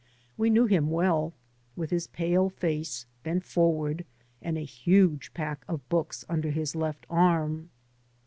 [0.35, 1.31] We knew him well,
[1.75, 4.03] with his pale face, bent forward,
[4.41, 7.69] and a huge pack of books under his left arm.